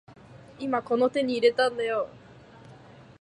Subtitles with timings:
[0.57, 2.09] 今この手に入れたんだよ